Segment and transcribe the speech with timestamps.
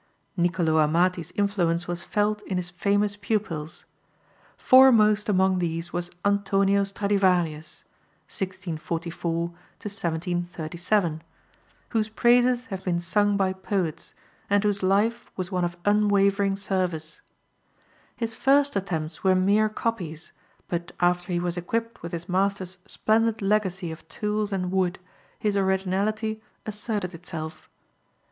[0.35, 3.85] Nicolo Amati's influence was felt in his famous pupils.
[4.57, 7.83] Foremost among these was Antonio Stradivarius
[8.25, 11.21] (1644 1737),
[11.89, 14.15] whose praises have been sung by poets,
[14.49, 17.21] and whose life was one of unwavering service.
[18.15, 20.31] His first attempts were mere copies,
[20.67, 24.97] but after he was equipped with his master's splendid legacy of tools and wood,
[25.37, 27.69] his originality asserted itself.